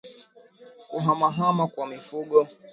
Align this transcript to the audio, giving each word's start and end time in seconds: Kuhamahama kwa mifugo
Kuhamahama 0.89 1.67
kwa 1.67 1.85
mifugo 1.87 2.37